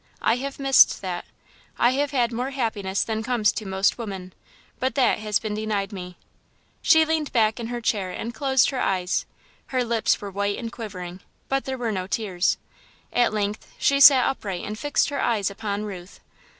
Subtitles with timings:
[0.23, 1.25] I have missed that.
[1.77, 4.33] I have had more happiness than comes to most women,
[4.79, 6.17] but that has been denied me."
[6.81, 9.27] She leaned back in her chair and closed her eyes.
[9.67, 11.19] Her lips were white and quivering,
[11.49, 12.57] but there were no tears.
[13.13, 16.19] At length she sat upright and fixed her eyes upon Ruth.